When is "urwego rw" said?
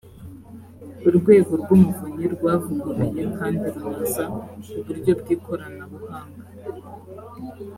1.07-1.69